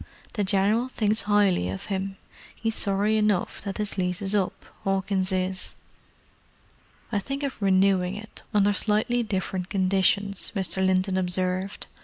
[0.33, 2.17] The General thinks 'ighly of 'im.
[2.63, 5.75] 'E's sorry enough that 'is lease is up, 'Awkins is."
[7.11, 10.83] "I think of renewing it, under slightly different conditions," Mr.
[10.83, 11.85] Linton observed.